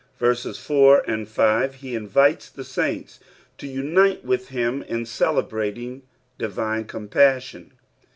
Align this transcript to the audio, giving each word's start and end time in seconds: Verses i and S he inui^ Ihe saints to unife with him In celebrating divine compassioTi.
Verses 0.17 0.65
i 0.67 1.01
and 1.05 1.27
S 1.27 1.73
he 1.75 1.91
inui^ 1.93 2.49
Ihe 2.57 2.65
saints 2.65 3.19
to 3.59 3.67
unife 3.67 4.23
with 4.23 4.47
him 4.47 4.81
In 4.81 5.05
celebrating 5.05 6.01
divine 6.39 6.85
compassioTi. 6.85 7.69